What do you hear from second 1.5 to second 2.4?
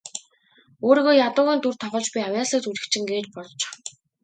дүрд тоглож буй